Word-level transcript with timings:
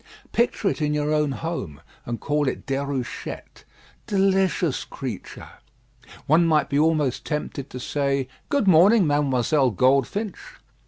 Picture 0.31 0.67
it 0.67 0.81
in 0.81 0.95
your 0.95 1.13
own 1.13 1.29
home, 1.31 1.79
and 2.07 2.19
call 2.19 2.47
it 2.47 2.65
Déruchette. 2.65 3.65
Delicious 4.07 4.83
creature! 4.83 5.49
One 6.25 6.47
might 6.47 6.69
be 6.69 6.79
almost 6.79 7.23
tempted 7.23 7.69
to 7.69 7.79
say, 7.79 8.27
"Good 8.49 8.67
morning, 8.67 9.05
Mademoiselle 9.05 9.69
Goldfinch." 9.69 10.39